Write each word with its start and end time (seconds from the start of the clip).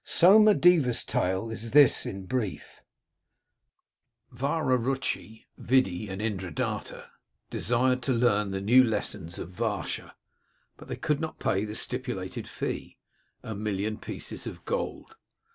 Soma 0.03 0.55
Deva's 0.55 1.03
tale 1.03 1.51
is 1.51 1.69
this 1.69 2.07
in 2.07 2.25
brief:— 2.25 2.81
Vararutschi, 4.35 5.45
Vyddi, 5.59 6.09
and 6.09 6.19
Indradatta 6.19 7.07
desired 7.51 8.01
to 8.01 8.11
learn 8.11 8.49
the 8.49 8.61
new 8.61 8.83
lessons 8.83 9.37
of 9.37 9.51
Varscha, 9.51 10.15
but 10.75 11.01
could 11.03 11.19
not 11.19 11.37
pay 11.37 11.65
the 11.65 11.75
stipulated 11.75 12.47
fee— 12.47 12.97
a 13.43 13.53
million 13.53 13.99
pieces 13.99 14.47
of 14.47 14.65
gold. 14.65 15.17